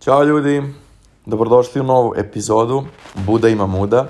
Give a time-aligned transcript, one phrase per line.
[0.00, 0.62] Ćao ljudi,
[1.26, 2.84] dobrodošli u novu epizodu
[3.26, 4.08] Buda ima muda.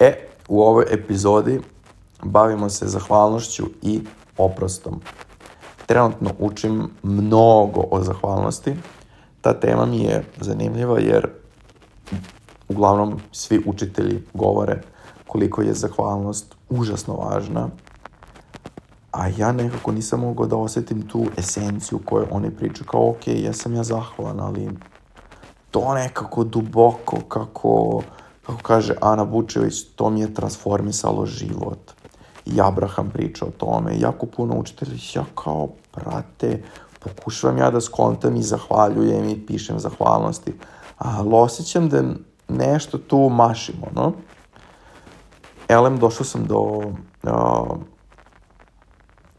[0.00, 1.60] E, u ovoj epizodi
[2.22, 4.00] bavimo se zahvalnošću i
[4.38, 5.00] oprostom.
[5.86, 8.74] Trenutno učim mnogo o zahvalnosti.
[9.40, 11.28] Ta tema mi je zanimljiva jer
[12.68, 14.82] uglavnom svi učitelji govore
[15.26, 17.68] koliko je zahvalnost užasno važna
[19.12, 23.52] a ja nekako nisam mogao da osetim tu esenciju koju oni pričaju, kao ok, ja
[23.52, 24.70] sam ja zahvalan, ali
[25.70, 28.02] to nekako duboko, kako,
[28.46, 31.92] kako kaže Ana Vučević, to mi je transformisalo život.
[32.46, 36.62] I Abraham priča o tome, jako puno učitelja, ja kao, prate,
[37.00, 40.52] pokušavam ja da skontam i zahvaljujem i pišem zahvalnosti,
[40.98, 42.02] ali osjećam da
[42.48, 44.12] nešto tu mašimo, no?
[45.68, 47.78] Elem, došao sam do uh,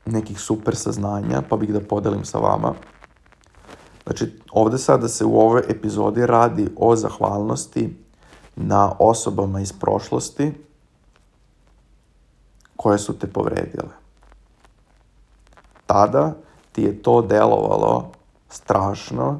[0.05, 2.73] nekih super saznanja, pa bih da podelim sa vama.
[4.04, 7.98] Znači, ovde sada se u ovoj epizodi radi o zahvalnosti
[8.56, 10.53] na osobama iz prošlosti
[12.75, 13.90] koje su te povredile.
[15.86, 16.34] Tada
[16.72, 18.12] ti je to delovalo
[18.50, 19.40] strašno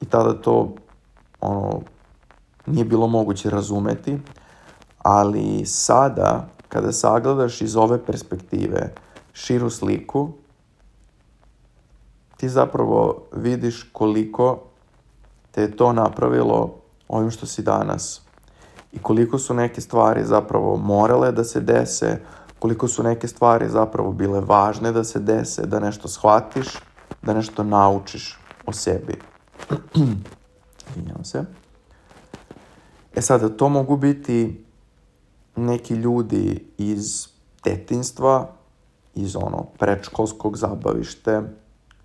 [0.00, 0.74] i tada to
[1.40, 1.80] ono,
[2.66, 4.18] nije bilo moguće razumeti,
[4.98, 8.94] ali sada kada sagledaš iz ove perspektive
[9.36, 10.32] širu sliku,
[12.36, 14.62] ti zapravo vidiš koliko
[15.50, 16.74] te je to napravilo
[17.08, 18.22] ovim što si danas
[18.92, 22.20] i koliko su neke stvari zapravo morale da se dese,
[22.58, 26.66] koliko su neke stvari zapravo bile važne da se dese, da nešto shvatiš,
[27.22, 29.18] da nešto naučiš o sebi.
[30.90, 31.44] Izvinjam se.
[33.14, 34.64] E sada, to mogu biti
[35.56, 37.28] neki ljudi iz
[37.64, 38.55] detinstva,
[39.16, 41.42] iz ono predškolskog zabavište,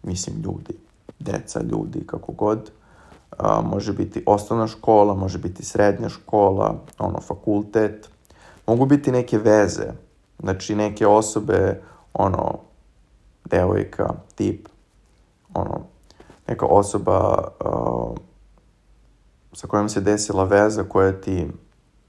[0.04, 0.74] mislim ljudi,
[1.20, 2.72] deca, ljudi, kako god,
[3.38, 8.10] a, može biti osnovna škola, može biti srednja škola, ono, fakultet,
[8.68, 9.92] mogu biti neke veze,
[10.40, 11.82] znači neke osobe,
[12.14, 12.60] ono,
[13.46, 14.68] devojka, tip,
[15.54, 15.82] ono,
[16.48, 18.14] neka osoba a,
[19.54, 21.48] sa kojom se desila veza koja ti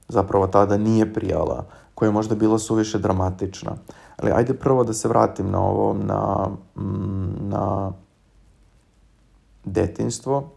[0.07, 1.65] zapravo tada nije prijala,
[1.95, 3.75] koja je možda bila suviše dramatična.
[4.17, 7.91] Ali ajde prvo da se vratim na ovo, na, mm, na
[9.65, 10.49] detinstvo.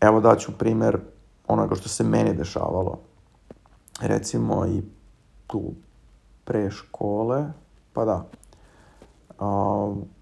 [0.00, 1.00] Evo daću primer
[1.48, 2.98] onoga što se meni dešavalo.
[4.00, 4.82] Recimo i
[5.46, 5.62] tu
[6.44, 7.44] pre škole,
[7.92, 8.26] pa da,
[9.38, 9.46] a,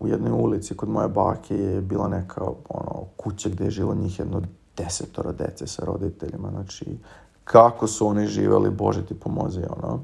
[0.01, 4.19] u jednoj ulici kod moje bake je bila neka ono, kuća gde je žilo njih
[4.19, 4.43] jedno
[4.77, 6.99] desetora dece sa roditeljima, znači
[7.45, 10.01] kako su oni živeli, Bože ti pomozi, ono.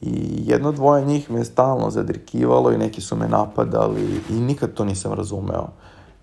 [0.00, 4.84] I jedno dvoje njih me stalno zadrikivalo i neki su me napadali i nikad to
[4.84, 5.68] nisam razumeo.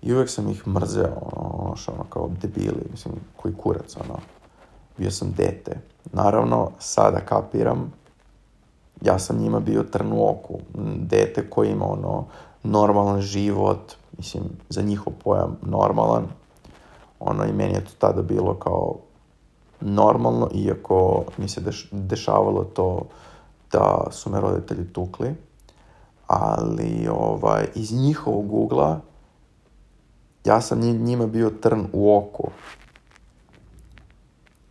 [0.02, 4.18] I uvek sam ih mrzeo, ono, ono, kao debili, mislim, koji kurac, ono.
[4.98, 5.80] Bio sam dete.
[6.12, 7.92] Naravno, sada kapiram,
[9.00, 10.58] ja sam njima bio trn u oku.
[10.96, 12.24] Dete koji ima, ono,
[12.62, 16.24] normalan život, mislim, za njihov pojam normalan.
[17.20, 18.96] Ono, i meni je to tada bilo kao
[19.80, 23.02] normalno, iako mi se deš, dešavalo to
[23.72, 25.34] da su me roditelji tukli,
[26.26, 29.00] ali ovaj, iz njihovog ugla
[30.44, 32.50] ja sam njima bio trn u oku.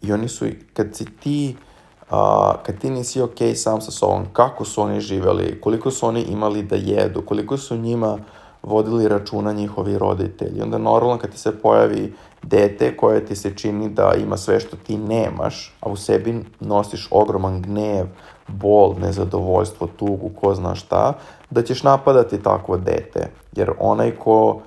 [0.01, 1.55] I oni su, kad si ti,
[2.01, 2.17] uh,
[2.63, 6.63] kad ti nisi ok sam sa sobom, kako su oni živeli, koliko su oni imali
[6.63, 8.17] da jedu, koliko su njima
[8.63, 10.61] vodili računa njihovi roditelji.
[10.61, 12.13] Onda normalno kad ti se pojavi
[12.43, 17.07] dete koje ti se čini da ima sve što ti nemaš, a u sebi nosiš
[17.11, 18.05] ogroman gnev,
[18.51, 21.13] bol, nezadovoljstvo, tugu, ko zna šta,
[21.49, 23.29] da ćeš napadati takvo dete.
[23.51, 24.59] Jer onaj ko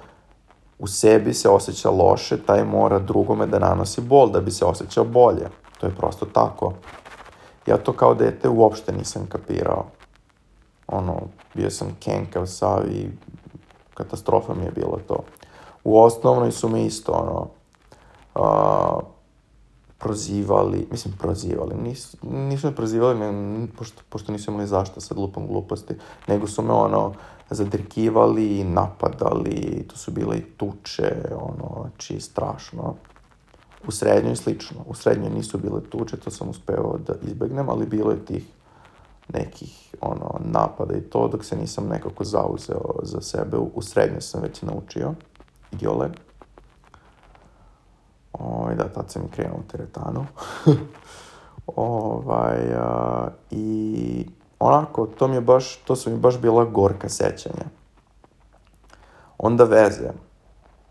[0.79, 5.05] u sebi se osjeća loše, taj mora drugome da nanosi bol da bi se osjećao
[5.05, 5.49] bolje.
[5.81, 6.73] To je prosto tako.
[7.67, 9.85] Ja to kao dete uopšte nisam kapirao.
[10.87, 11.21] Ono,
[11.55, 13.09] bio sam kenkav sav i
[13.95, 15.19] katastrofa mi je bilo to.
[15.85, 17.49] U osnovnoj su me isto, ono,
[18.35, 18.99] a,
[20.05, 25.47] prozivali, mislim prozivali, nis, nisu me prozivali, ne, pošto, pošto nisu imali zašto sad lupom
[25.47, 25.95] gluposti,
[26.29, 27.13] nego su me ono
[27.51, 32.95] zadrkivali, napadali, to su bile i tuče, ono, znači strašno.
[33.87, 38.11] U srednjoj slično, u srednjoj nisu bile tuče, to sam uspeo da izbegnem, ali bilo
[38.11, 38.45] je tih
[39.33, 43.57] nekih ono, napada i to, dok se nisam nekako zauzeo za sebe.
[43.57, 45.15] U, u srednjoj sam već naučio,
[45.81, 46.11] iole.
[48.39, 50.27] Ovaj, da, tad sam i krenuo u teretanu.
[51.77, 54.27] ovaj, a, I
[54.59, 57.65] onako, to mi je baš, to su mi baš bila gorka sećanja.
[59.39, 60.11] Onda veze.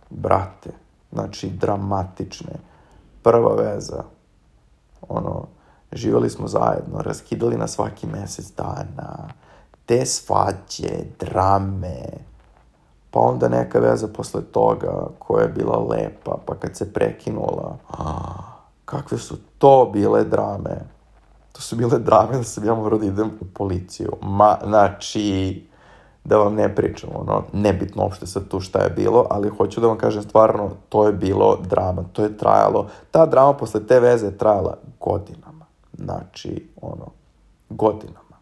[0.10, 0.70] brate,
[1.12, 2.54] znači dramatične.
[3.24, 4.04] Prva veza,
[5.10, 5.48] ono,
[5.92, 9.30] živali smo zajedno, raskidali na svaki mesec dana,
[9.86, 12.04] te svađe, drame,
[13.14, 18.04] pa onda neka veza posle toga koja je bila lepa, pa kad se prekinula, a,
[18.86, 20.82] kakve su to bile drame.
[21.52, 24.12] To su bile drame da sam ja morao da idem u policiju.
[24.22, 25.64] Ma, znači,
[26.24, 29.88] da vam ne pričam, ono, nebitno uopšte sad tu šta je bilo, ali hoću da
[29.88, 34.26] vam kažem stvarno, to je bilo drama, to je trajalo, ta drama posle te veze
[34.26, 35.66] je trajala godinama,
[35.98, 37.06] znači, ono,
[37.70, 38.38] godinama.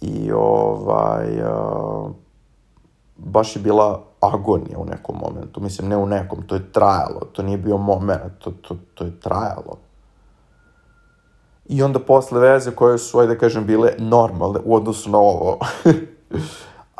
[0.00, 2.10] I ovaj, uh,
[3.24, 7.42] baš je bila agonija u nekom momentu, mislim, ne u nekom, to je trajalo, to
[7.42, 9.78] nije bio moment, to, to, to je trajalo.
[11.68, 15.58] I onda posle veze koje su, ajde da kažem, bile normalne u odnosu na ovo,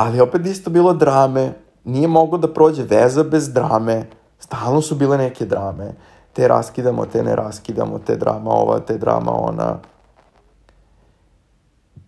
[0.00, 1.52] Ali opet isto bilo drame,
[1.84, 4.06] nije mogo da prođe veza bez drame,
[4.38, 5.92] stalno su bile neke drame,
[6.32, 9.78] te raskidamo, te ne raskidamo, te drama ova, te drama ona.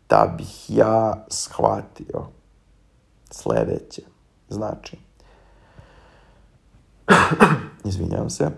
[0.08, 2.26] Da bih ja shvatio
[3.32, 4.02] sledeće,
[4.48, 4.98] znači,
[7.84, 8.50] izvinjam se,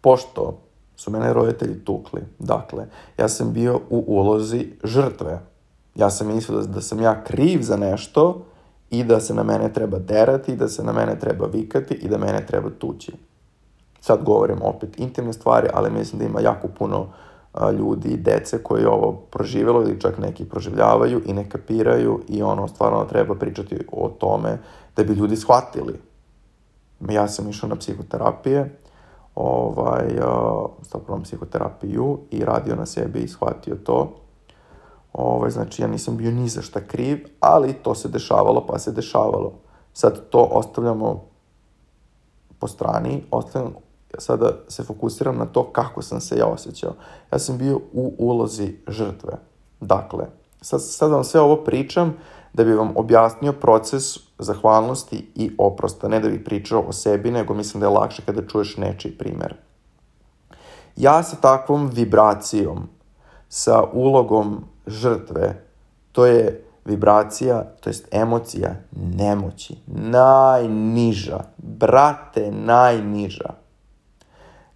[0.00, 0.58] pošto
[0.96, 2.86] su mene roditelji tukli, dakle,
[3.18, 5.40] ja sam bio u ulozi žrtve,
[5.94, 8.44] Ja sam mislio da, da sam ja kriv za nešto
[8.90, 12.08] i da se na mene treba derati, i da se na mene treba vikati i
[12.08, 13.12] da mene treba tući.
[14.00, 17.23] Sad govorim opet intimne stvari, ali mislim da ima jako puno a,
[17.78, 23.04] ljudi dece koji ovo proživjelo ili čak neki proživljavaju i ne kapiraju i ono stvarno
[23.04, 24.58] treba pričati o tome
[24.96, 26.00] da bi ljudi shvatili.
[27.08, 28.78] Ja sam išao na psihoterapije,
[29.34, 34.24] ovaj, uh, stopno psihoterapiju i radio na sebi i shvatio to
[35.14, 38.92] Ovaj, znači, ja nisam bio ni za šta kriv, ali to se dešavalo, pa se
[38.92, 39.52] dešavalo.
[39.92, 41.24] Sad to ostavljamo
[42.58, 43.22] po strani,
[44.18, 46.92] ostavljam, sada se fokusiram na to kako sam se ja osjećao.
[47.32, 49.32] Ja sam bio u ulozi žrtve.
[49.80, 50.26] Dakle,
[50.60, 52.16] sad, sad vam sve ovo pričam
[52.52, 57.54] da bi vam objasnio proces zahvalnosti i oprosta, ne da bih pričao o sebi, nego
[57.54, 59.54] mislim da je lakše kada čuješ nečiji primer.
[60.96, 62.88] Ja sa takvom vibracijom,
[63.48, 65.64] sa ulogom žrtve,
[66.12, 69.76] to je vibracija, to jest emocija nemoći.
[69.86, 71.40] Najniža.
[71.58, 73.63] Brate, najniža.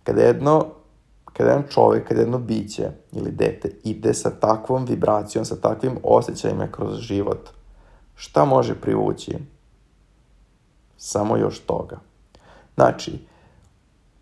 [0.09, 0.67] Kada jedno,
[1.25, 6.67] kada jedan čovjek, kada jedno biće ili dete ide sa takvom vibracijom, sa takvim osjećajima
[6.73, 7.49] kroz život,
[8.15, 9.39] šta može privući?
[10.97, 11.99] Samo još toga.
[12.75, 13.19] Znači,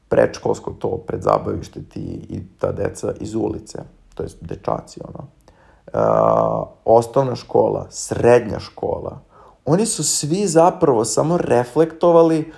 [0.08, 3.78] predškolsko to, predzabavište ti i ta deca iz ulice,
[4.14, 9.18] to jest dečaci, ono, uh, osnovna škola, srednja škola,
[9.64, 12.52] oni su svi zapravo samo reflektovali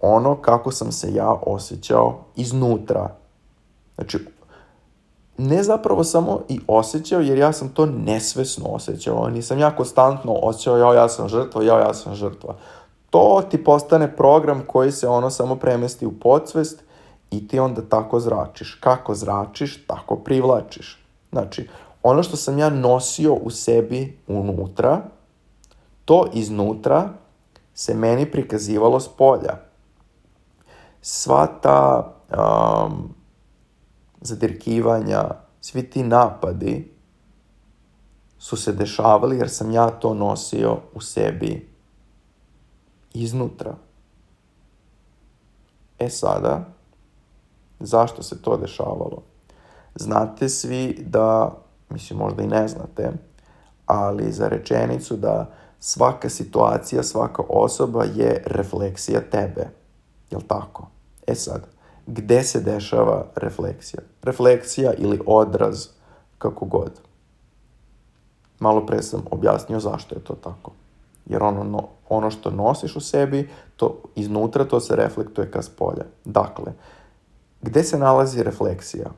[0.00, 3.08] ono kako sam se ja osjećao iznutra.
[3.94, 4.18] Znači,
[5.38, 9.28] ne zapravo samo i osjećao, jer ja sam to nesvesno osjećao.
[9.28, 12.56] Nisam ja konstantno osjećao, ja, ja sam žrtva, ja, ja sam žrtva.
[13.10, 16.82] To ti postane program koji se ono samo premesti u podsvest
[17.30, 18.74] i ti onda tako zračiš.
[18.74, 21.04] Kako zračiš, tako privlačiš.
[21.32, 21.68] Znači,
[22.02, 25.02] ono što sam ja nosio u sebi unutra,
[26.04, 27.08] to iznutra
[27.74, 29.69] se meni prikazivalo s polja.
[31.02, 33.14] Sva ta um,
[34.20, 35.24] zadirkivanja,
[35.60, 36.94] svi ti napadi
[38.38, 41.70] su se dešavali jer sam ja to nosio u sebi
[43.12, 43.74] iznutra.
[45.98, 46.64] E sada,
[47.80, 49.22] zašto se to dešavalo?
[49.94, 51.56] Znate svi da
[51.90, 53.12] mislim možda i ne znate,
[53.86, 59.79] ali za rečenicu da svaka situacija, svaka osoba je refleksija tebe.
[60.30, 60.86] Jel tako?
[61.26, 61.66] E sad,
[62.06, 64.02] gde se dešava refleksija?
[64.22, 65.86] Refleksija ili odraz,
[66.38, 67.00] kako god.
[68.58, 70.72] Malo pre sam objasnio zašto je to tako.
[71.26, 76.04] Jer ono, no, ono što nosiš u sebi, to iznutra to se reflektuje ka spolja.
[76.24, 76.72] Dakle,
[77.62, 79.10] gde se nalazi refleksija?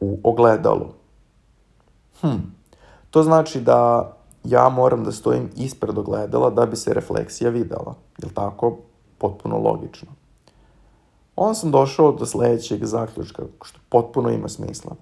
[0.00, 0.86] U ogledalu.
[2.20, 2.36] Hm,
[3.10, 4.12] to znači da
[4.44, 7.94] ja moram da stojim ispred ogledala da bi se refleksija videla.
[8.18, 8.78] Je li tako?
[9.20, 10.08] Potpuno logično.
[11.36, 14.96] Onda sam došao do sledećeg zaključka, što potpuno ima smisla.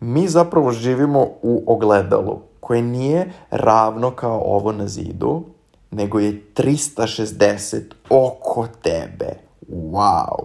[0.00, 5.42] Mi zapravo živimo u ogledalu, koje nije ravno kao ovo na zidu,
[5.90, 9.36] nego je 360 oko tebe.
[9.70, 10.44] Wow!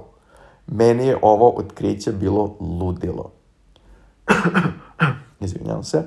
[0.68, 3.32] Meni je ovo otkriće bilo ludilo.
[5.40, 6.04] izvinjam se.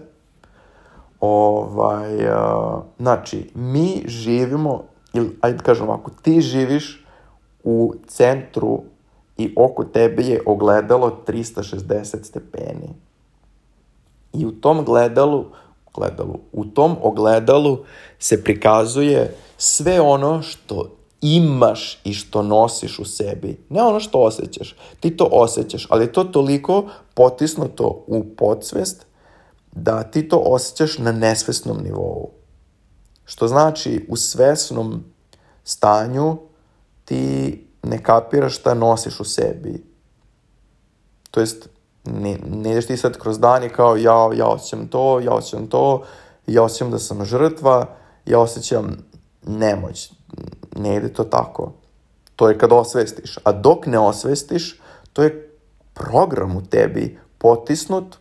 [1.21, 7.02] Ovaj, uh, znači, mi živimo, ili ajde da kažem ovako, ti živiš
[7.65, 8.83] u centru
[9.37, 12.89] i oko tebe je ogledalo 360 stepeni.
[14.33, 15.45] I u tom gledalu,
[15.95, 17.79] gledalu, u tom ogledalu
[18.19, 23.61] se prikazuje sve ono što imaš i što nosiš u sebi.
[23.69, 24.77] Ne ono što osjećaš.
[25.01, 29.07] Ti to osjećaš, ali to toliko potisnuto u podsvest
[29.73, 32.31] da ti to osjećaš na nesvesnom nivou.
[33.25, 35.05] Što znači u svesnom
[35.65, 36.39] stanju
[37.13, 39.85] ti ne kapiraš šta nosiš u sebi.
[41.31, 41.69] To jest,
[42.05, 45.67] ne, ne ideš ti sad kroz dan i kao ja, ja osjećam to, ja osjećam
[45.67, 46.03] to,
[46.47, 47.87] ja osjećam da sam žrtva,
[48.27, 48.97] ja osjećam
[49.47, 50.13] nemoć.
[50.77, 51.73] Ne ide to tako.
[52.37, 53.39] To je kad osvestiš.
[53.45, 54.81] A dok ne osvestiš,
[55.13, 55.59] to je
[55.95, 58.17] program u tebi potisnut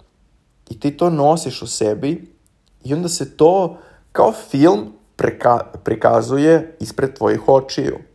[0.69, 2.36] i ti to nosiš u sebi
[2.83, 3.77] i onda se to
[4.12, 8.11] kao film preka, prikazuje ispred tvojih očiju.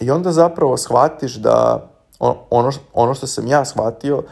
[0.00, 1.88] I onda zapravo shvatiš da
[2.18, 4.22] ono, ono što sam ja shvatio,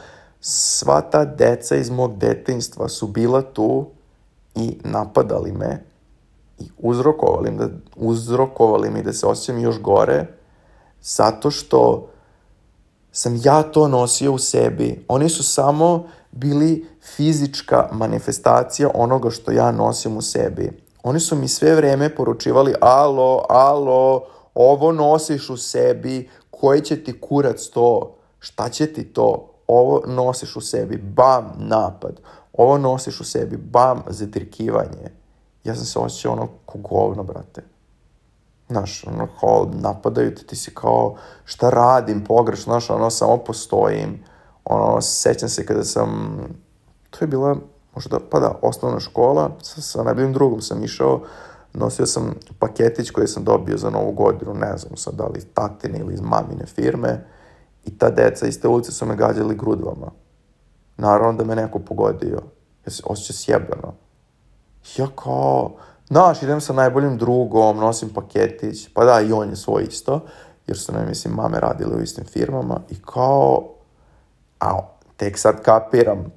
[0.41, 3.87] sva ta deca iz mog detinstva su bila tu
[4.55, 5.85] i napadali me
[6.59, 10.27] i uzrokovali, da, uzrokovali mi da se osjećam još gore,
[11.03, 12.09] zato što
[13.13, 15.05] sam ja to nosio u sebi.
[15.09, 20.83] Oni su samo bili fizička manifestacija onoga što ja nosim u sebi.
[21.03, 24.23] Oni su mi sve vreme poručivali, alo, alo,
[24.61, 30.57] ovo nosiš u sebi, koji će ti kurac to, šta će ti to, ovo nosiš
[30.57, 32.21] u sebi, bam, napad,
[32.53, 35.11] ovo nosiš u sebi, bam, zatrikivanje.
[35.65, 37.63] Ja sam se osjećao ono ko govno, brate.
[38.69, 44.25] Znaš, ono, kao, napadaju te, ti si kao, šta radim pogrešno, znaš, ono, samo postojim.
[44.65, 46.39] Ono, sećam se kada sam,
[47.11, 47.57] to je bila,
[47.95, 51.21] možda, pa da, osnovna škola, sa, sa najboljim drugom sam išao,
[51.79, 55.47] nosio sam paketić koji sam dobio za novu godinu, ne znam sad da li iz
[55.55, 57.25] tatine ili iz mamine firme,
[57.85, 60.11] i ta deca iz te ulice su me gađali grudvama.
[60.97, 62.43] Naravno da me neko pogodio.
[62.87, 63.95] Ja se osjećam sjebano.
[64.97, 65.71] Ja kao,
[66.09, 70.21] znaš, idem sa najboljim drugom, nosim paketić, pa da, i on je svoj isto,
[70.67, 73.75] jer su, ne mislim, mame radile u istim firmama, i kao,
[74.61, 74.81] a
[75.17, 76.33] tek sad kapiram,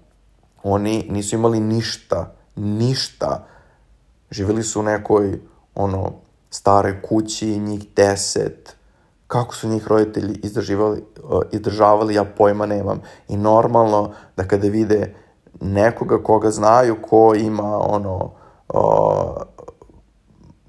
[0.63, 3.47] oni nisu imali ništa, ništa.
[4.31, 5.39] Živjeli su u nekoj,
[5.75, 6.11] ono,
[6.49, 8.75] staroj kući, njih deset,
[9.27, 11.03] kako su njih roditelji izdržavali,
[11.51, 13.01] izdržavali, ja pojma nemam.
[13.27, 15.15] I normalno da kada vide
[15.61, 18.31] nekoga koga znaju, ko ima, ono,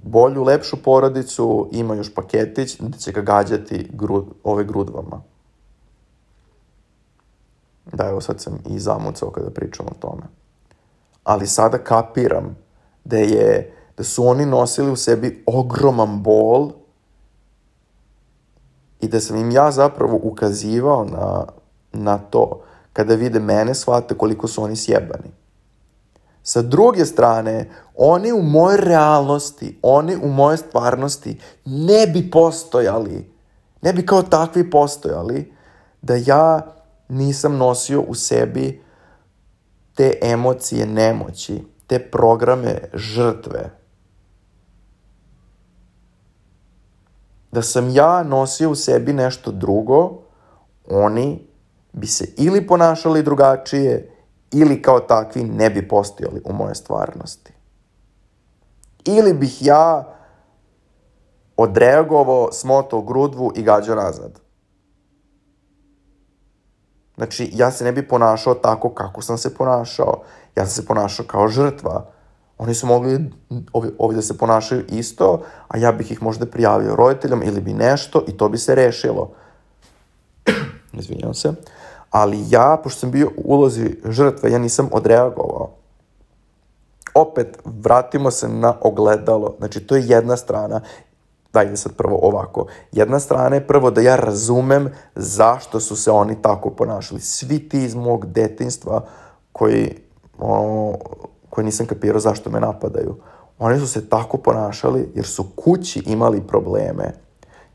[0.03, 5.23] bolju, lepšu porodicu, ima još paketić, da će ga gađati grud, ove grudvama.
[7.93, 10.23] Da, evo sad sam i zamucao kada pričam o tome.
[11.25, 12.62] Ali sada kapiram
[13.05, 16.71] da je, da su oni nosili u sebi ogroman bol
[19.01, 21.47] i da sam im ja zapravo ukazivao na,
[21.93, 22.61] na to
[22.93, 25.31] kada vide mene, shvate koliko su oni sjebani.
[26.43, 33.33] Sa druge strane, oni u mojoj realnosti, oni u mojoj stvarnosti ne bi postojali,
[33.83, 35.53] ne bi kao takvi postojali,
[36.03, 36.67] da ja
[37.09, 38.83] nisam nosio u sebi
[39.95, 43.71] te emocije nemoći, te programe žrtve.
[47.53, 50.23] Da sam ja nosio u sebi nešto drugo,
[50.89, 51.49] oni
[51.93, 54.17] bi se ili ponašali drugačije
[54.53, 57.53] ili kao takvi ne bi postojali u moje stvarnosti.
[59.05, 60.15] Ili bih ja
[61.57, 64.41] odreagovao, smotao grudvu i gađao nazad.
[67.17, 70.23] Znači, ja se ne bi ponašao tako kako sam se ponašao.
[70.57, 72.07] Ja sam se ponašao kao žrtva.
[72.59, 73.31] Oni su mogli
[73.73, 77.73] ovi, ovi da se ponašaju isto, a ja bih ih možda prijavio roditeljom ili bi
[77.73, 79.31] nešto i to bi se rešilo.
[80.93, 81.53] Izvinjavam se.
[82.11, 85.71] Ali ja, pošto sam bio u ulozi žrtve, ja nisam odreagovao.
[87.15, 89.55] Opet, vratimo se na ogledalo.
[89.59, 90.81] Znači, to je jedna strana.
[91.53, 92.67] Dajde sad prvo ovako.
[92.93, 97.21] Jedna strana je prvo da ja razumem zašto su se oni tako ponašali.
[97.21, 99.05] Svi ti iz mog detinstva
[99.53, 99.97] koji,
[100.39, 100.95] o,
[101.51, 103.17] koji nisam kapirao zašto me napadaju.
[103.59, 107.23] Oni su se tako ponašali jer su kući imali probleme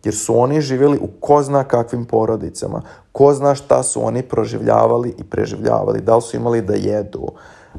[0.04, 2.82] jer su oni živjeli u ko zna kakvim porodicama,
[3.12, 7.28] ko zna šta su oni proživljavali i preživljavali, da li su imali da jedu,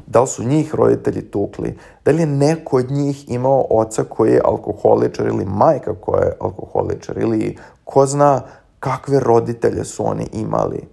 [0.09, 4.31] da li su njih roditelji tukli, da li je neko od njih imao oca koji
[4.31, 8.41] je alkoholičar ili majka koja je alkoholičar ili ko zna
[8.79, 10.87] kakve roditelje su oni imali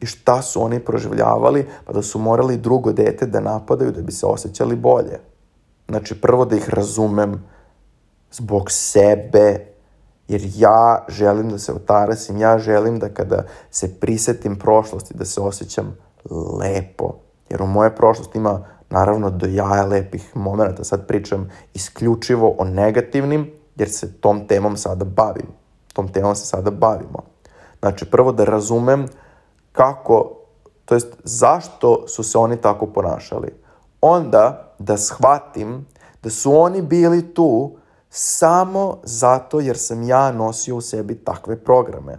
[0.00, 4.12] i šta su oni proživljavali, pa da su morali drugo dete da napadaju da bi
[4.12, 5.20] se osjećali bolje.
[5.88, 7.44] Znači, prvo da ih razumem
[8.30, 9.64] zbog sebe,
[10.28, 15.40] Jer ja želim da se otarasim, ja želim da kada se prisetim prošlosti, da se
[15.40, 15.96] osjećam
[16.60, 17.14] lepo.
[17.50, 20.84] Jer u moje prošlosti ima naravno do jaja lepih momenta.
[20.84, 25.46] Sad pričam isključivo o negativnim, jer se tom temom sada bavim.
[25.92, 27.22] Tom temom se sada bavimo.
[27.80, 29.08] Znači, prvo da razumem
[29.72, 30.32] kako,
[30.84, 33.48] to jest zašto su se oni tako ponašali.
[34.00, 35.86] Onda da shvatim
[36.22, 37.76] da su oni bili tu
[38.10, 42.18] samo zato jer sam ja nosio u sebi takve programe.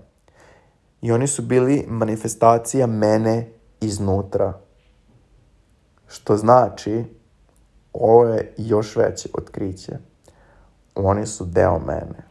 [1.01, 4.53] I oni su bili manifestacija mene iznutra.
[6.09, 7.03] Što znači,
[7.93, 9.97] ovo je još veće otkriće.
[10.95, 12.29] Oni su deo mene.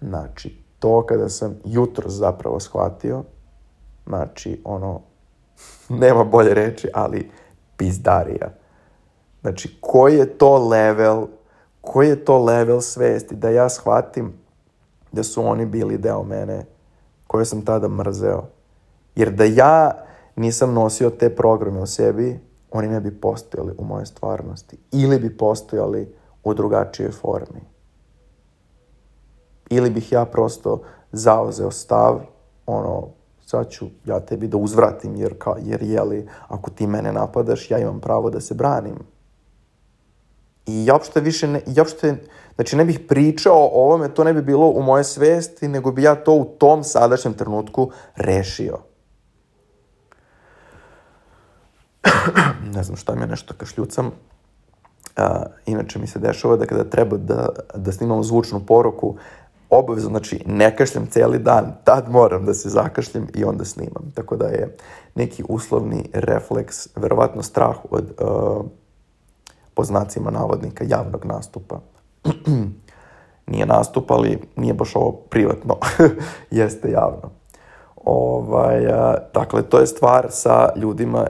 [0.00, 3.22] Znači, to kada sam jutro zapravo shvatio,
[4.06, 5.00] znači, ono,
[6.02, 7.30] nema bolje reči, ali
[7.76, 8.50] pizdarija.
[9.40, 11.26] Znači, koji je to level,
[11.80, 14.32] koji je to level svesti da ja shvatim
[15.12, 16.64] da su oni bili deo mene
[17.26, 18.44] koje sam tada mrzeo.
[19.14, 20.04] Jer da ja
[20.36, 24.78] nisam nosio te programe u sebi, oni ne bi postojali u mojoj stvarnosti.
[24.92, 27.60] Ili bi postojali u drugačijoj formi.
[29.70, 30.82] Ili bih ja prosto
[31.12, 32.20] zauzeo stav,
[32.66, 33.08] ono,
[33.46, 37.78] sad ću ja tebi da uzvratim, jer, ka, jer jeli, ako ti mene napadaš, ja
[37.78, 38.98] imam pravo da se branim.
[40.66, 42.16] I ja uopšte više, ne, ja uopšte,
[42.54, 46.02] znači ne bih pričao o ovome, to ne bi bilo u moje svesti, nego bi
[46.02, 48.87] ja to u tom sadašnjem trenutku rešio.
[52.74, 54.06] ne znam šta mi je nešto kašljucam.
[54.06, 55.24] Uh,
[55.66, 59.16] inače mi se dešava da kada treba da, da snimam zvučnu poruku,
[59.70, 64.10] obavezno, znači ne kašljem celi dan, tad moram da se zakašljem i onda snimam.
[64.14, 64.76] Tako da je
[65.14, 68.64] neki uslovni refleks, verovatno strah od, uh,
[69.74, 71.80] po znacima navodnika, javnog nastupa.
[73.50, 75.76] nije nastup, ali nije baš ovo privatno,
[76.50, 77.30] jeste javno.
[78.04, 78.86] Ovaj,
[79.34, 81.26] dakle, to je stvar sa ljudima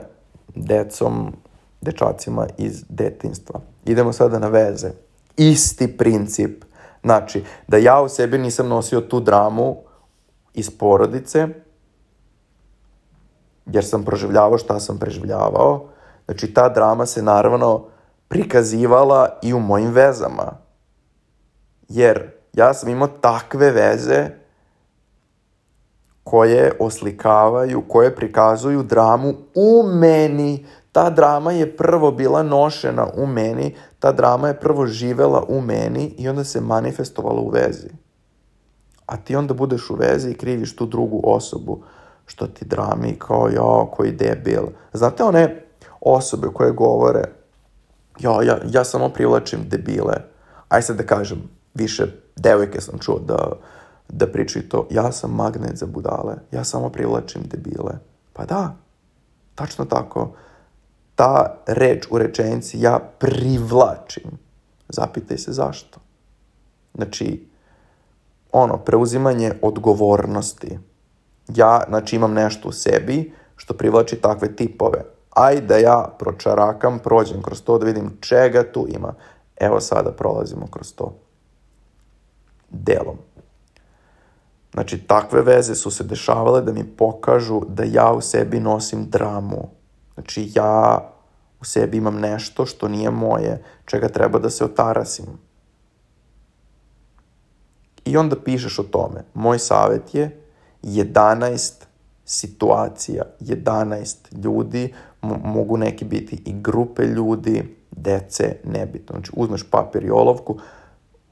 [0.59, 1.33] decom,
[1.81, 3.59] dečacima iz detinstva.
[3.85, 4.91] Idemo sada na veze.
[5.37, 6.63] Isti princip.
[7.03, 9.77] Znači, da ja u sebi nisam nosio tu dramu
[10.53, 11.47] iz porodice,
[13.65, 15.89] jer sam proživljavao šta sam preživljavao.
[16.25, 17.85] Znači, ta drama se naravno
[18.27, 20.57] prikazivala i u mojim vezama.
[21.89, 24.38] Jer ja sam imao takve veze
[26.29, 30.65] koje oslikavaju, koje prikazuju dramu u meni.
[30.91, 36.13] Ta drama je prvo bila nošena u meni, ta drama je prvo živela u meni
[36.17, 37.89] i onda se manifestovala u vezi.
[39.05, 41.83] A ti onda budeš u vezi i kriviš tu drugu osobu
[42.25, 44.63] što ti drami kao ja, koji debil.
[44.93, 45.65] Znate one
[46.01, 47.23] osobe koje govore
[48.19, 50.13] ja, ja, ja samo privlačim debile.
[50.67, 53.51] Aj sad da kažem, više devojke sam čuo da
[54.09, 57.93] da pričaju to, ja sam magnet za budale, ja samo privlačim debile.
[58.33, 58.75] Pa da,
[59.55, 60.31] tačno tako.
[61.15, 64.31] Ta reč u rečenici ja privlačim.
[64.89, 65.99] Zapitaj se zašto.
[66.93, 67.49] Znači,
[68.51, 70.79] ono, preuzimanje odgovornosti.
[71.55, 75.05] Ja, znači, imam nešto u sebi što privlači takve tipove.
[75.29, 79.13] Ajde da ja pročarakam, prođem kroz to da vidim čega tu ima.
[79.59, 81.15] Evo sada prolazimo kroz to.
[82.69, 83.17] Delom.
[84.79, 89.69] Znači, takve veze su se dešavale da mi pokažu da ja u sebi nosim dramu.
[90.13, 91.09] Znači, ja
[91.61, 95.25] u sebi imam nešto što nije moje, čega treba da se otarasim.
[98.05, 99.23] I onda pišeš o tome.
[99.33, 100.41] Moj savjet je
[100.83, 101.73] 11
[102.25, 104.93] situacija, 11 ljudi,
[105.43, 109.13] mogu neki biti i grupe ljudi, dece, nebitno.
[109.13, 110.57] Znači, uzmeš papir i olovku,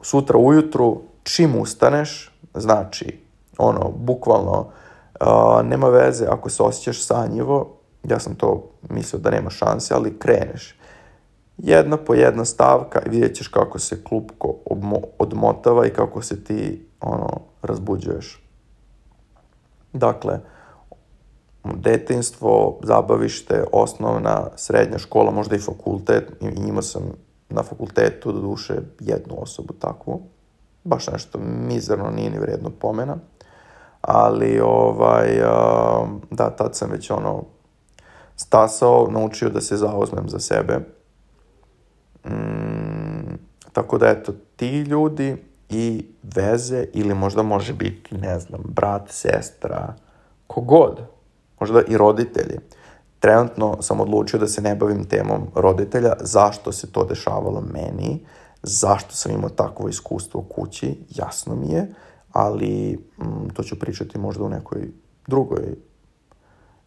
[0.01, 3.26] sutra ujutru, čim ustaneš, znači,
[3.57, 4.67] ono, bukvalno,
[5.21, 10.19] uh, nema veze ako se osjećaš sanjivo, ja sam to mislio da nema šanse, ali
[10.19, 10.79] kreneš.
[11.57, 14.55] Jedna po jedna stavka i vidjet ćeš kako se klupko
[15.19, 17.29] odmotava i kako se ti, ono,
[17.61, 18.43] razbuđuješ.
[19.93, 20.39] Dakle,
[21.63, 26.31] detinstvo, zabavište, osnovna, srednja škola, možda i fakultet.
[26.67, 27.01] Imao sam
[27.49, 30.21] na fakultetu, do duše, jednu osobu takvu.
[30.83, 33.17] Baš nešto mizerno, nije ni vredno pomena
[34.07, 35.39] ali ovaj,
[36.31, 37.43] da, tad sam već ono
[38.35, 40.79] stasao, naučio da se zauzmem za sebe.
[42.25, 43.35] Mm,
[43.73, 45.37] tako da, eto, ti ljudi
[45.69, 49.93] i veze, ili možda može biti, ne znam, brat, sestra,
[50.47, 51.01] kogod,
[51.59, 52.59] možda i roditelji.
[53.19, 58.25] Trenutno sam odlučio da se ne bavim temom roditelja, zašto se to dešavalo meni,
[58.63, 61.93] zašto sam imao takvo iskustvo u kući, jasno mi je,
[62.31, 64.89] ali mm, to ću pričati možda u nekoj
[65.27, 65.75] drugoj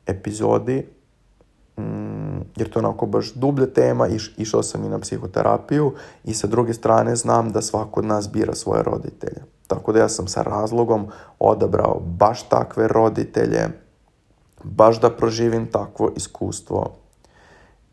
[0.06, 0.86] epizodi,
[1.78, 6.34] mm, jer to je onako baš dublja tema, Iš, išao sam i na psihoterapiju i
[6.34, 9.42] sa druge strane znam da svako od nas bira svoje roditelje.
[9.66, 11.06] Tako da ja sam sa razlogom
[11.38, 13.68] odabrao baš takve roditelje,
[14.64, 16.94] baš da proživim takvo iskustvo.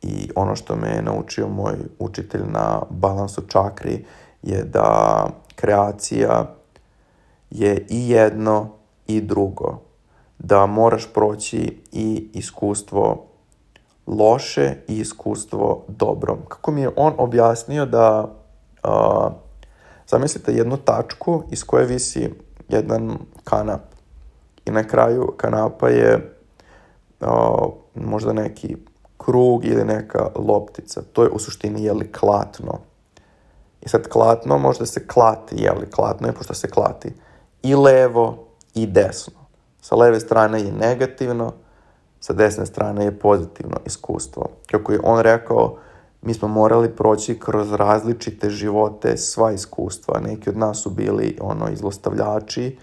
[0.01, 4.05] I ono što me je naučio moj učitelj na balansu čakri
[4.43, 6.56] je da kreacija
[7.49, 8.69] je i jedno
[9.07, 9.79] i drugo.
[10.39, 13.27] Da moraš proći i iskustvo
[14.07, 16.37] loše i iskustvo dobro.
[16.47, 18.21] Kako mi je on objasnio da
[18.83, 19.31] uh,
[20.07, 22.33] zamislite jednu tačku iz koje visi
[22.69, 23.81] jedan kanap
[24.65, 26.37] i na kraju kanapa je
[27.21, 27.27] uh,
[27.95, 28.75] možda neki
[29.17, 31.01] krug ili neka loptica.
[31.13, 32.79] To je u suštini jeli klatno.
[33.81, 37.13] I sad klatno možda se klati, jeli klatno je pošto se klati
[37.63, 39.33] i levo i desno.
[39.81, 41.53] Sa leve strane je negativno,
[42.19, 44.45] sa desne strane je pozitivno iskustvo.
[44.71, 45.77] Kako je on rekao,
[46.21, 50.19] mi smo morali proći kroz različite živote sva iskustva.
[50.19, 52.77] Neki od nas su bili ono izlostavljači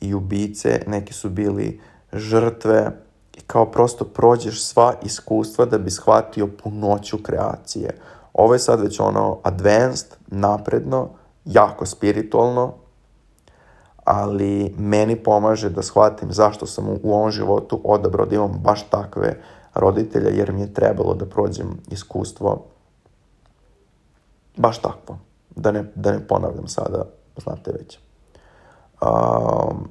[0.00, 1.80] i ubice, neki su bili
[2.12, 2.90] žrtve
[3.36, 7.98] i kao prosto prođeš sva iskustva da bi shvatio punoću kreacije.
[8.32, 11.08] Ovo je sad već ono advanced, napredno,
[11.44, 12.74] jako spiritualno,
[14.04, 19.40] ali meni pomaže da shvatim zašto sam u ovom životu odabrao da imam baš takve
[19.74, 22.64] roditelje, jer mi je trebalo da prođem iskustvo
[24.56, 25.18] baš takvo.
[25.56, 27.04] Da ne, da ne ponavljam sada,
[27.36, 27.98] znate već.
[29.02, 29.88] Um,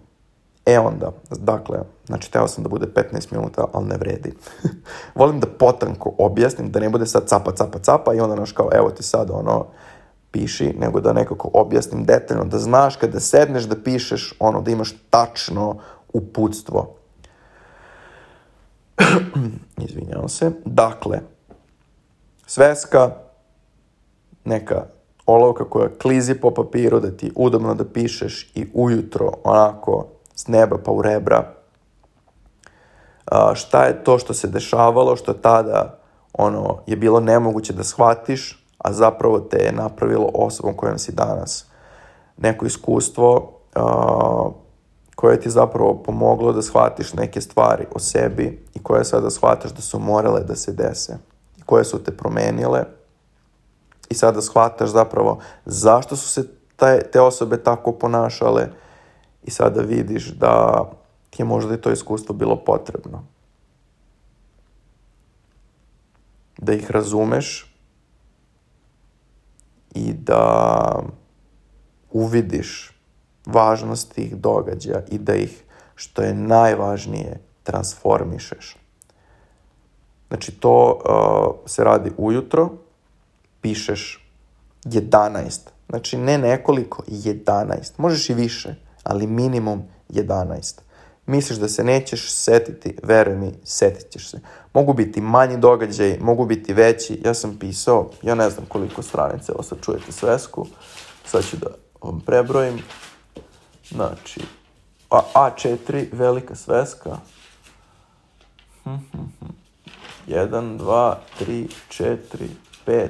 [0.65, 4.33] e onda, dakle, znači teo sam da bude 15 minuta, ali ne vredi.
[5.15, 8.69] Volim da potanko objasnim, da ne bude sad capa, capa, capa i onda naš kao,
[8.73, 9.65] evo ti sad ono,
[10.33, 14.93] piši, nego da nekako objasnim detaljno, da znaš kada sedneš da pišeš, ono, da imaš
[15.09, 15.79] tačno
[16.13, 16.95] uputstvo.
[19.85, 20.51] Izvinjavam se.
[20.65, 21.19] Dakle,
[22.45, 23.09] sveska,
[24.45, 24.85] neka
[25.25, 30.77] olovka koja klizi po papiru, da ti udobno da pišeš i ujutro, onako, s neba
[30.77, 31.53] pa u rebra,
[33.25, 35.99] a, šta je to što se dešavalo, što tada
[36.33, 41.65] ono, je bilo nemoguće da shvatiš, a zapravo te je napravilo osobom kojom si danas.
[42.37, 44.53] Neko iskustvo uh,
[45.15, 49.81] koje ti zapravo pomoglo da shvatiš neke stvari o sebi i koje sada shvataš da
[49.81, 51.17] su morale da se dese
[51.57, 52.83] i koje su te promenile
[54.09, 58.67] i sada shvataš zapravo zašto su se taj, te osobe tako ponašale
[59.43, 60.83] i sada vidiš da
[61.29, 63.23] ti je možda i to iskustvo bilo potrebno.
[66.57, 67.72] Da ih razumeš
[69.93, 71.03] i da
[72.11, 72.93] uvidiš
[73.45, 75.63] važnost tih događaja i da ih,
[75.95, 78.77] što je najvažnije, transformišeš.
[80.27, 82.69] Znači, to uh, se radi ujutro,
[83.61, 84.29] pišeš
[84.83, 85.59] 11.
[85.89, 87.91] Znači, ne nekoliko, 11.
[87.97, 90.79] Možeš i više, ali minimum 11
[91.25, 94.39] misliš da se nećeš setiti, veruj mi, setit ćeš se.
[94.73, 97.21] Mogu biti manji događaj, mogu biti veći.
[97.25, 100.67] Ja sam pisao, ja ne znam koliko stranica, evo sad čujete svesku,
[101.25, 101.67] sad ću da
[102.01, 102.79] vam prebrojim.
[103.89, 104.41] Znači,
[105.13, 107.17] A, A4, velika sveska.
[110.27, 112.17] 1, 2, 3, 4,
[112.85, 113.09] 5,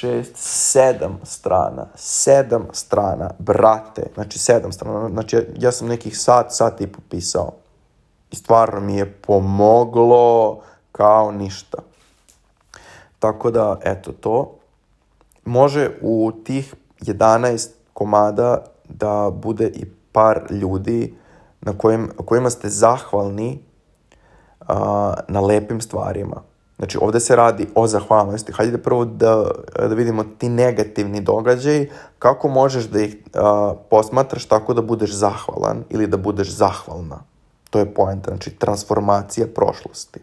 [0.00, 6.46] šest, sedam strana, sedam strana, brate, znači sedam strana, znači ja, ja sam nekih sat,
[6.48, 7.52] sat i popisao.
[8.30, 10.60] I stvarno mi je pomoglo
[10.92, 11.78] kao ništa.
[13.18, 14.54] Tako da, eto to.
[15.44, 21.14] Može u tih 11 komada da bude i par ljudi
[21.60, 23.64] na kojim, kojima ste zahvalni
[24.60, 24.66] uh,
[25.28, 26.42] na lepim stvarima.
[26.80, 28.52] Znači, ovde se radi o zahvalnosti.
[28.52, 29.44] Hajde prvo da,
[29.76, 31.88] da vidimo ti negativni događaj,
[32.18, 37.18] kako možeš da ih a, posmatraš tako da budeš zahvalan ili da budeš zahvalna.
[37.70, 40.20] To je poenta, znači transformacija prošlosti.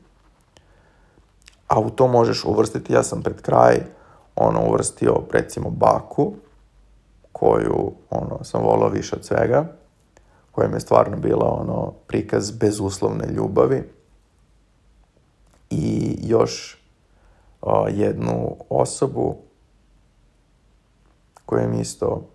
[1.67, 3.81] A u to možeš uvrstiti, ja sam pred kraj
[4.35, 6.33] ono uvrstio recimo baku,
[7.31, 9.65] koju ono, sam volao više od svega,
[10.51, 13.96] koja mi je stvarno bila ono prikaz bezuslovne ljubavi
[15.69, 16.77] i još
[17.61, 19.35] o, jednu osobu
[21.45, 22.27] kojem isto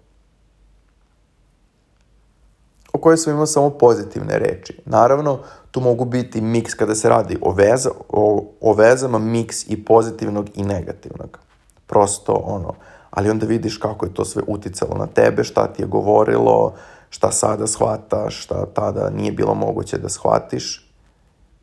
[2.93, 4.79] o kojoj sam imao samo pozitivne reči.
[4.85, 5.39] Naravno,
[5.71, 10.49] tu mogu biti miks kada se radi o, veza, o, o vezama, miks i pozitivnog
[10.55, 11.39] i negativnog.
[11.87, 12.75] Prosto ono,
[13.11, 16.75] ali onda vidiš kako je to sve uticalo na tebe, šta ti je govorilo,
[17.11, 20.92] šta sada shvataš, šta tada nije bilo moguće da shvatiš.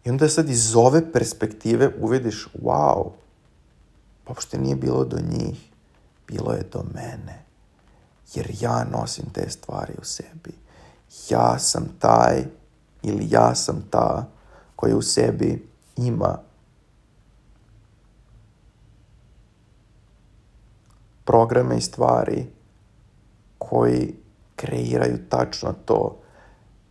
[0.03, 3.11] I onda sad iz ove perspektive uvidiš, wow,
[4.27, 5.69] uopšte nije bilo do njih,
[6.27, 7.43] bilo je do mene.
[8.33, 10.51] Jer ja nosim te stvari u sebi.
[11.29, 12.43] Ja sam taj
[13.01, 14.27] ili ja sam ta
[14.75, 16.37] koja u sebi ima
[21.25, 22.45] programe i stvari
[23.57, 24.15] koji
[24.55, 26.18] kreiraju tačno to.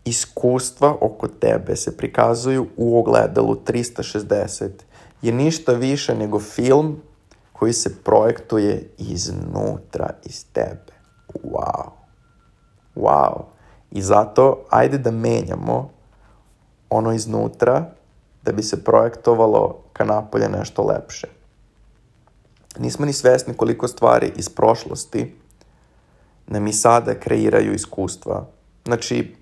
[0.08, 4.68] Iskustva oko tebe se prikazuju u ogledalu 360
[5.22, 7.02] je ništa više nego film
[7.52, 10.92] koji se projektuje iznutra iz tebe.
[11.44, 11.90] Wow.
[12.96, 13.42] Wow.
[13.90, 15.90] I zato ajde da menjamo
[16.90, 17.90] ono iznutra
[18.42, 21.26] da bi se projektovalo ka napolje nešto lepše.
[22.78, 25.36] Nismo ni svesni koliko stvari iz prošlosti
[26.46, 28.46] nam i sada kreiraju iskustva.
[28.84, 29.36] Znači,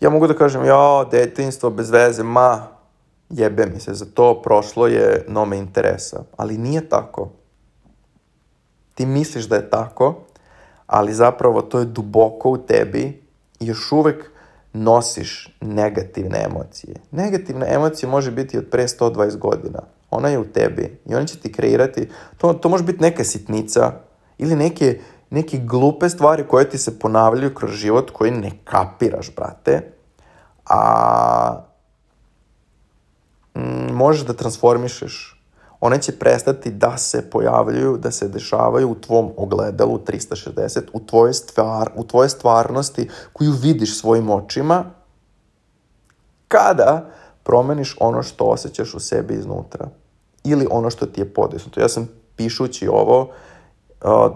[0.00, 2.66] ja mogu da kažem, ja, detinstvo bez veze, ma,
[3.30, 6.22] jebe mi se za to, prošlo je, no me interesa.
[6.36, 7.28] Ali nije tako.
[8.94, 10.14] Ti misliš da je tako,
[10.86, 13.22] ali zapravo to je duboko u tebi
[13.60, 14.30] i još uvek
[14.72, 16.94] nosiš negativne emocije.
[17.10, 19.82] Negativna emocija može biti od pre 120 godina.
[20.10, 22.08] Ona je u tebi i ona će ti kreirati,
[22.38, 23.92] to, to može biti neka sitnica
[24.38, 25.00] ili neke,
[25.30, 29.92] neke glupe stvari koje ti se ponavljaju kroz život koji ne kapiraš, brate,
[30.66, 31.62] a
[33.54, 35.34] mm, možeš da transformišeš
[35.80, 41.34] one će prestati da se pojavljuju, da se dešavaju u tvom ogledalu 360, u tvoje,
[41.34, 44.84] stvar, u tvoje stvarnosti koju vidiš svojim očima,
[46.48, 47.10] kada
[47.42, 49.88] promeniš ono što osjećaš u sebi iznutra
[50.44, 51.80] ili ono što ti je podesnuto.
[51.80, 53.30] Ja sam pišući ovo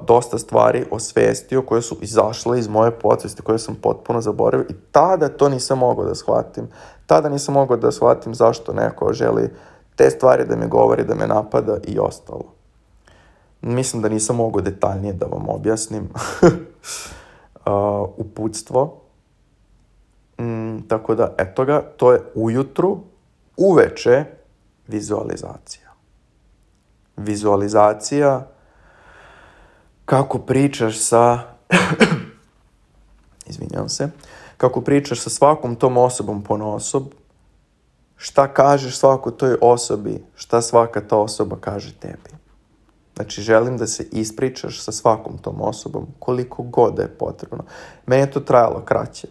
[0.07, 5.29] dosta stvari osvestio koje su izašle iz moje podsvesti, koje sam potpuno zaboravio i tada
[5.29, 6.69] to nisam mogao da shvatim.
[7.07, 9.51] Tada nisam mogao da shvatim zašto neko želi
[9.97, 12.45] te stvari da me govori, da me napada i ostalo.
[13.63, 16.09] Mislim da nisam mogao detaljnije da vam objasnim
[17.67, 19.01] uh, uputstvo.
[20.41, 22.99] Mm, tako da, eto ga, to je ujutru,
[23.57, 24.25] uveče
[24.89, 25.93] vizualizacija.
[27.17, 28.52] Vizualizacija
[30.05, 31.39] kako pričaš sa
[33.51, 34.11] izvinjam se,
[34.57, 37.03] kako pričaš sa svakom tom osobom po osob,
[38.17, 42.31] šta kažeš svakoj toj osobi, šta svaka ta osoba kaže tebi.
[43.17, 47.65] Znači, želim da se ispričaš sa svakom tom osobom koliko god je potrebno.
[48.07, 49.29] Meni je to trajalo kraće.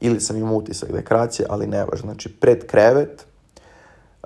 [0.00, 2.06] Ili sam imao utisak da je kraće, ali ne važno.
[2.06, 3.26] Znači, pred krevet,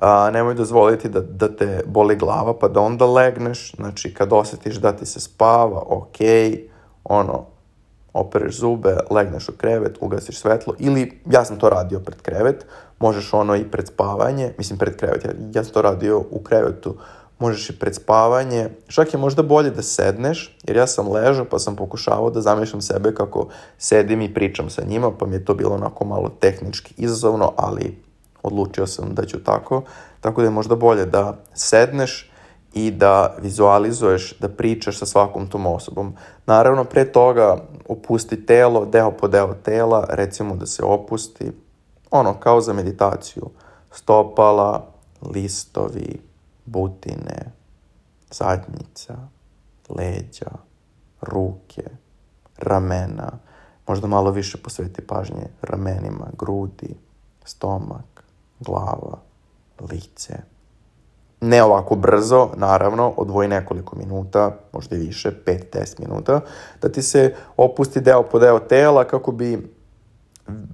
[0.00, 3.72] a, nemoj dozvoliti da, da te boli glava, pa da onda legneš.
[3.76, 6.16] Znači, kad osjetiš da ti se spava, ok,
[7.04, 7.44] ono,
[8.12, 12.66] opereš zube, legneš u krevet, ugasiš svetlo ili ja sam to radio pred krevet,
[12.98, 16.96] možeš ono i pred spavanje, mislim pred krevet, ja, ja sam to radio u krevetu,
[17.38, 21.58] možeš i pred spavanje, čak je možda bolje da sedneš, jer ja sam ležao pa
[21.58, 25.54] sam pokušavao da zamišljam sebe kako sedim i pričam sa njima, pa mi je to
[25.54, 28.07] bilo onako malo tehnički izazovno, ali
[28.42, 29.82] odlučio sam da ću tako,
[30.20, 32.30] tako da je možda bolje da sedneš,
[32.72, 36.14] i da vizualizuješ, da pričaš sa svakom tom osobom.
[36.46, 37.56] Naravno, pre toga
[37.88, 41.52] opusti telo, deo po deo tela, recimo da se opusti,
[42.10, 43.50] ono, kao za meditaciju.
[43.90, 44.86] Stopala,
[45.34, 46.20] listovi,
[46.64, 47.52] butine,
[48.30, 49.16] zadnjica,
[49.88, 50.50] leđa,
[51.20, 51.84] ruke,
[52.58, 53.32] ramena,
[53.86, 56.94] možda malo više posveti pažnje ramenima, grudi,
[57.44, 58.17] stomak,
[58.60, 59.18] glava,
[59.90, 60.34] lice,
[61.40, 66.40] ne ovako brzo, naravno, odvoji nekoliko minuta, možda i više, 5-10 minuta,
[66.82, 69.74] da ti se opusti deo po deo tela kako bi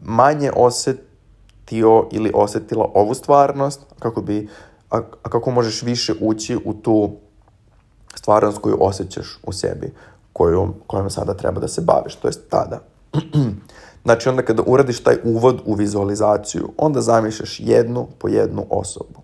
[0.03, 4.49] manje osetio ili osetila ovu stvarnost, kako bi,
[4.91, 7.11] a, a kako možeš više ući u tu
[8.15, 9.95] stvarnost koju osjećaš u sebi,
[10.33, 12.81] koju, kojom sada treba da se baviš, to jest tada.
[14.05, 19.21] znači onda kada uradiš taj uvod u vizualizaciju, onda zamišljaš jednu po jednu osobu.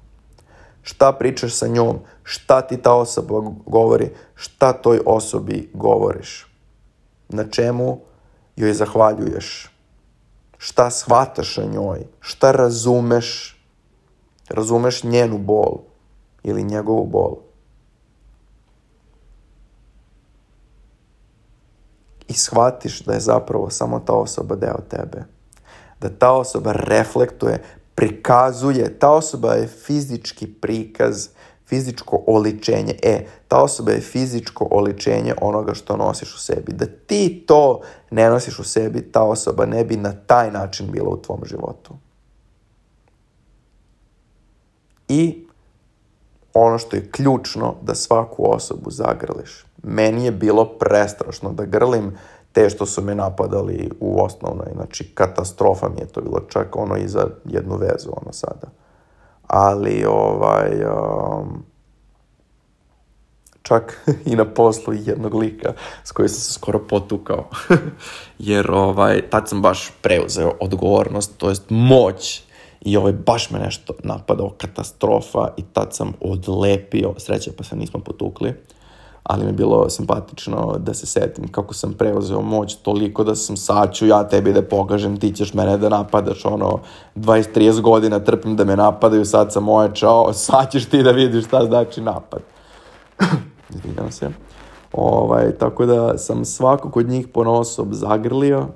[0.83, 6.47] Šta pričaš sa njom, šta ti ta osoba govori, šta toj osobi govoriš,
[7.29, 7.99] na čemu
[8.57, 9.71] joj zahvaljuješ,
[10.59, 13.57] šta shvataš o njoj, šta razumeš,
[14.49, 15.79] razumeš njenu bol
[16.43, 17.37] ili njegovu bol.
[22.31, 25.25] I shvatiš da je zapravo samo ta osoba deo tebe.
[26.01, 27.63] Da ta osoba reflektuje
[27.95, 31.29] prikazuje, ta osoba je fizički prikaz,
[31.67, 32.95] fizičko oličenje.
[33.03, 36.73] E, ta osoba je fizičko oličenje onoga što nosiš u sebi.
[36.73, 41.09] Da ti to ne nosiš u sebi, ta osoba ne bi na taj način bila
[41.09, 41.95] u tvom životu.
[45.09, 45.47] I
[46.55, 49.65] ono što je ključno, da svaku osobu zagrliš.
[49.83, 52.13] Meni je bilo prestrašno da grlim
[52.53, 56.97] te što su me napadali u osnovnoj, znači katastrofa mi je to bilo, čak ono
[56.97, 58.67] i za jednu vezu, ono sada.
[59.47, 61.65] Ali, ovaj, um,
[63.63, 65.73] čak i na poslu jednog lika
[66.05, 67.45] s kojim sam se skoro potukao.
[68.39, 72.50] Jer, ovaj, tad sam baš preuzeo odgovornost, to jest moć
[72.81, 78.01] i ovaj, baš me nešto napadao, katastrofa i tad sam odlepio, sreće pa se nismo
[78.01, 78.55] potukli
[79.23, 83.57] ali mi je bilo simpatično da se setim kako sam preuzeo moć toliko da sam
[83.57, 86.79] sad ću ja tebi da pokažem, ti ćeš mene da napadaš, ono,
[87.17, 91.65] 20-30 godina trpim da me napadaju, sad sam ojačao, sad ćeš ti da vidiš šta
[91.65, 92.41] znači napad.
[93.75, 94.31] Izvinjam se.
[94.93, 98.67] Ovaj, tako da sam svakog od njih ponosob zagrlio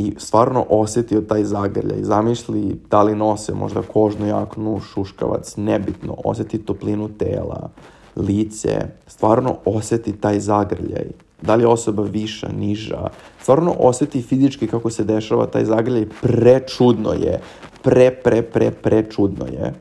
[0.00, 2.02] i stvarno osetio taj zagrljaj.
[2.02, 7.70] Zamišli da li nose možda kožnu jaknu, šuškavac, nebitno, oseti toplinu tela,
[8.16, 11.06] lice, stvarno oseti taj zagrljaj.
[11.42, 13.08] Da li je osoba viša, niža,
[13.42, 17.40] stvarno oseti fizički kako se dešava taj zagrljaj, prečudno je,
[17.82, 19.74] pre, pre, pre, prečudno je.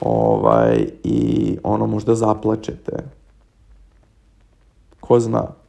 [0.00, 3.04] Ovaj, i ono možda zaplačete.
[5.00, 5.65] Ko zna?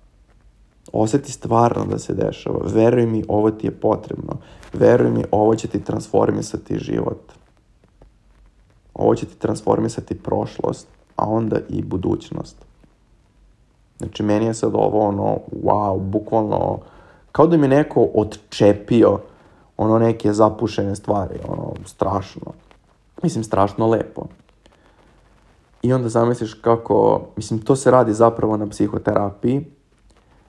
[0.94, 2.60] Oseti stvarno da se dešava.
[2.74, 4.38] Veruj mi, ovo ti je potrebno.
[4.74, 7.22] Veruj mi, ovo će ti transformisati život.
[8.94, 12.56] Ovo će ti transformisati prošlost a onda i budućnost.
[13.98, 16.80] Znači, meni je sad ovo ono, wow, bukvalno,
[17.32, 19.20] kao da mi neko odčepio
[19.78, 22.54] ono neke zapušene stvari, ono, strašno.
[23.24, 24.26] Mislim, strašno lepo.
[25.82, 29.66] I onda zamisliš kako, mislim, to se radi zapravo na psihoterapiji.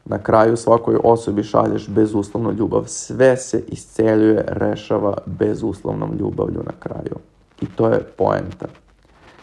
[0.09, 2.85] Na kraju svakoj osobi šalješ bezuslovnu ljubav.
[2.87, 7.17] Sve se isceljuje, rešava bezuslovnom ljubavlju na kraju.
[7.61, 8.67] I to je poenta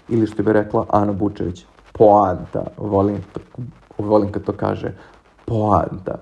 [0.10, 2.64] ili što bi rekla Ana Bučević, poanta.
[2.78, 3.24] Volim,
[3.98, 4.92] volim kad to kaže
[5.46, 6.16] poanta.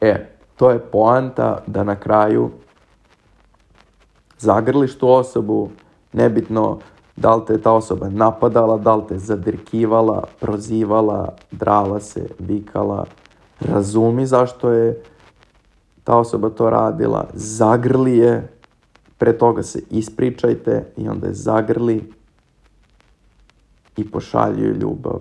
[0.00, 0.26] E,
[0.56, 2.50] to je poanta da na kraju
[4.38, 5.68] zagrliš tu osobu,
[6.12, 6.78] nebitno
[7.16, 13.04] da li te ta osoba napadala, da li te zadrkivala, prozivala, drala se, vikala,
[13.60, 15.02] razumi zašto je
[16.04, 18.48] ta osoba to radila, zagrli je,
[19.18, 22.12] pre toga se ispričajte i onda je zagrli
[23.96, 25.20] i pošalju ljubav.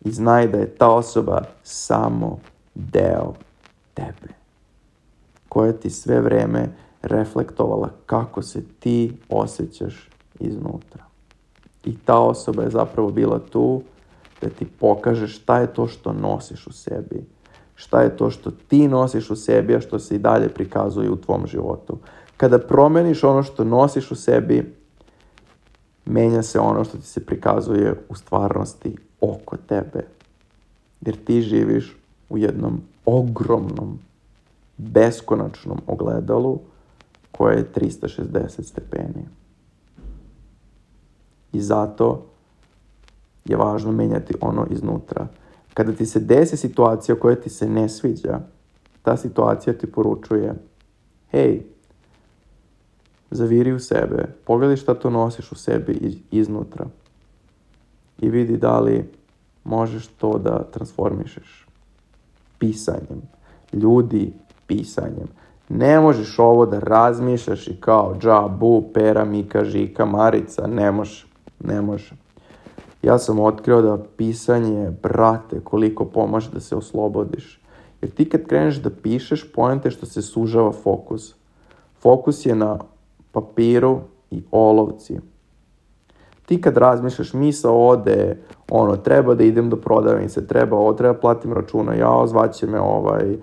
[0.00, 2.38] I znaj da je ta osoba samo
[2.74, 3.34] deo
[3.94, 4.34] tebe.
[5.48, 6.68] Koja ti sve vreme
[7.02, 11.04] reflektovala kako se ti osjećaš iznutra.
[11.84, 13.82] I ta osoba je zapravo bila tu
[14.44, 17.24] da ti pokaže šta je to što nosiš u sebi.
[17.74, 21.16] Šta je to što ti nosiš u sebi, a što se i dalje prikazuje u
[21.16, 21.98] tvom životu.
[22.36, 24.74] Kada promeniš ono što nosiš u sebi,
[26.04, 30.06] menja se ono što ti se prikazuje u stvarnosti oko tebe.
[31.00, 31.96] Jer ti živiš
[32.28, 33.98] u jednom ogromnom,
[34.76, 36.58] beskonačnom ogledalu
[37.32, 39.24] koje je 360 stepeni.
[41.52, 42.33] I zato
[43.44, 45.26] je važno menjati ono iznutra.
[45.74, 48.40] Kada ti se desi situacija koja ti se ne sviđa,
[49.02, 50.54] ta situacija ti poručuje
[51.30, 51.62] hej,
[53.30, 56.86] zaviri u sebe, pogledaj šta to nosiš u sebi iznutra
[58.18, 59.10] i vidi da li
[59.64, 61.66] možeš to da transformišeš
[62.58, 63.22] pisanjem.
[63.72, 64.32] Ljudi
[64.66, 65.28] pisanjem.
[65.68, 70.66] Ne možeš ovo da razmišljaš i kao džabu, pera, mika, žika, marica.
[70.66, 71.26] Ne može.
[71.60, 72.23] Ne može.
[73.04, 77.60] Ja sam otkrio da pisanje, brate, koliko pomaže da se oslobodiš.
[78.00, 81.34] Jer ti kad kreneš da pišeš, pojente što se sužava fokus.
[82.00, 82.78] Fokus je na
[83.32, 85.20] papiru i olovci.
[86.46, 91.52] Ti kad razmišljaš, misa ode, ono, treba da idem do prodavnice, treba ovo, treba platim
[91.52, 93.36] računa, ja, zvaće me ovaj,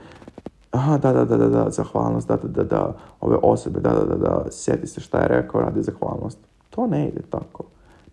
[0.71, 4.05] aha, da, da, da, da, da, zahvalnost, da, da, da, da, ove osobe, da, da,
[4.05, 6.39] da, da, sjeti se šta je rekao, radi zahvalnost.
[6.69, 7.63] To ne ide tako.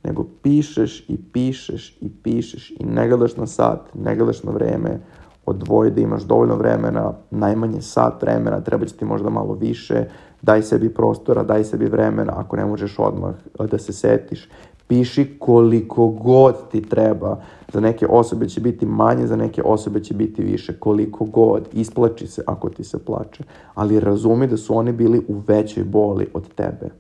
[0.05, 5.01] Nego pišeš i pišeš i pišeš i ne gledaš na sat, ne gledaš na vreme,
[5.46, 10.05] odvoji da imaš dovoljno vremena, najmanje sat vremena, treba će ti možda malo više,
[10.42, 13.34] daj sebi prostora, daj sebi vremena, ako ne možeš odmah
[13.70, 14.49] da se setiš.
[14.88, 17.40] Piši koliko god ti treba.
[17.72, 20.78] Za neke osobe će biti manje, za neke osobe će biti više.
[20.78, 21.68] Koliko god.
[21.72, 23.44] Isplači se ako ti se plače.
[23.74, 26.90] Ali razumi da su oni bili u većoj boli od tebe.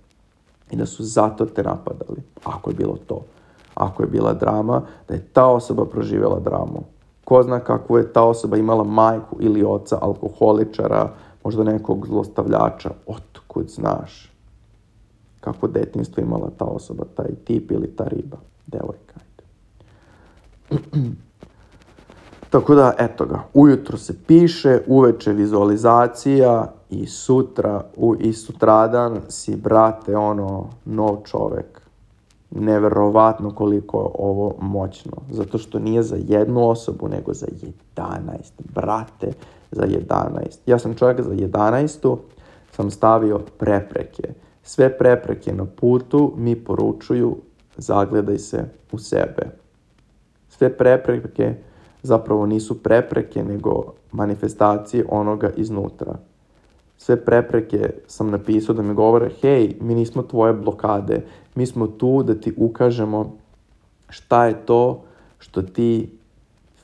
[0.70, 3.24] I da su zato te napadali, ako je bilo to.
[3.74, 6.82] Ako je bila drama, da je ta osoba proživjela dramu.
[7.24, 11.10] Ko zna kakvu je ta osoba imala majku ili oca, alkoholičara,
[11.44, 12.90] možda nekog zlostavljača.
[13.06, 14.32] Otkud znaš
[15.40, 19.14] kako detinstvo imala ta osoba, taj tip ili ta riba, devojka.
[22.50, 29.56] Tako da, eto ga, ujutro se piše, uveče vizualizacija i sutra, u, i sutradan si,
[29.56, 31.80] brate, ono, nov čovek.
[32.50, 35.12] Neverovatno koliko je ovo moćno.
[35.30, 37.46] Zato što nije za jednu osobu, nego za
[37.96, 38.36] 11.
[38.74, 39.32] Brate,
[39.70, 40.58] za 11.
[40.66, 42.16] Ja sam čovjek za 11.
[42.72, 44.22] sam stavio prepreke.
[44.62, 47.36] Sve prepreke na putu mi poručuju
[47.76, 49.50] zagledaj se u sebe.
[50.48, 51.54] Sve prepreke
[52.02, 56.18] zapravo nisu prepreke, nego manifestacije onoga iznutra.
[56.98, 61.24] Sve prepreke sam napisao da mi govore, hej, mi nismo tvoje blokade,
[61.54, 63.36] mi smo tu da ti ukažemo
[64.08, 65.02] šta je to
[65.38, 66.18] što ti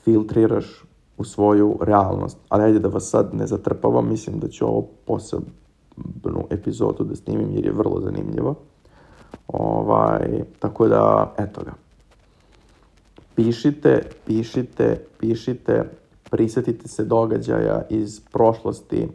[0.03, 0.83] filtriraš
[1.17, 2.37] u svoju realnost.
[2.49, 7.51] Ali ajde da vas sad ne zatrpavam, mislim da ću ovo posebnu epizodu da snimim
[7.51, 8.55] jer je vrlo zanimljivo.
[9.47, 11.73] Ovaj, tako da, eto ga.
[13.35, 15.89] Pišite, pišite, pišite,
[16.31, 19.07] prisetite se događaja iz prošlosti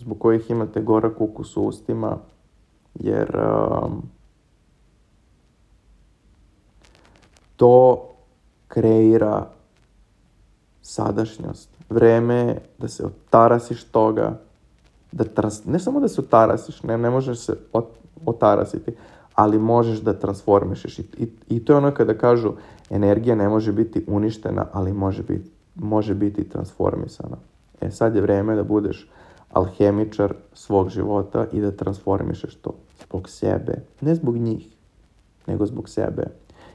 [0.00, 2.16] zbog kojih imate gorak ukus u ustima,
[2.94, 4.02] jer um,
[7.56, 8.06] to
[8.68, 9.46] kreira
[10.82, 11.68] sadašnjost.
[11.90, 14.38] Vreme je da se otarasiš toga,
[15.12, 17.56] da trans, ne samo da se otarasiš, ne, ne možeš se
[18.26, 18.92] otarasiti,
[19.34, 20.98] ali možeš da transformišeš.
[20.98, 22.52] I, i, I to je ono kada kažu
[22.90, 27.36] energija ne može biti uništena, ali može biti, može biti transformisana.
[27.80, 29.08] E sad je vreme da budeš
[29.50, 32.74] alhemičar svog života i da transformišeš to
[33.04, 33.82] zbog sebe.
[34.00, 34.66] Ne zbog njih,
[35.46, 36.22] nego zbog sebe.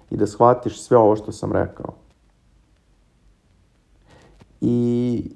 [0.10, 1.94] I da shvatiš sve ovo što sam rekao.
[4.62, 5.32] I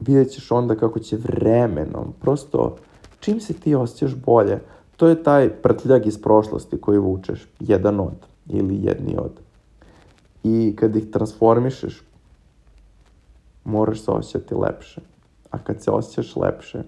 [0.00, 2.76] vidjet ćeš onda kako će vremenom, prosto
[3.20, 4.60] čim se ti osjećaš bolje,
[4.96, 9.32] to je taj prtljag iz prošlosti koji vučeš, jedan od ili jedni od.
[10.44, 12.02] I kad ih transformišeš,
[13.64, 15.00] moraš se osjećati lepše.
[15.52, 16.82] A kad se osjećaš lepše,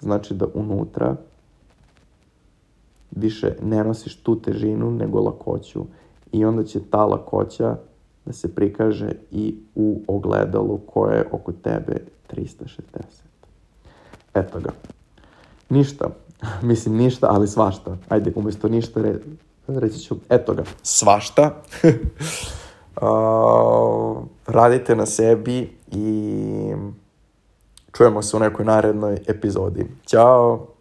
[0.00, 1.16] znači da unutra
[3.10, 5.84] više ne nosiš tu težinu nego lakoću
[6.32, 7.76] i onda će ta lakoća
[8.24, 11.96] da se prikaže i u ogledalu koje je oko tebe
[12.30, 12.76] 360.
[14.34, 14.70] Eto ga.
[15.68, 16.08] Ništa.
[16.62, 17.96] Mislim ništa, ali svašta.
[18.08, 19.14] Ajde, umjesto ništa re,
[19.66, 21.62] reći ću, eto ga, svašta.
[23.02, 26.72] uh, radite na sebi i
[27.96, 29.86] čujemo se u nekoj narednoj epizodi.
[30.06, 30.75] Ćao!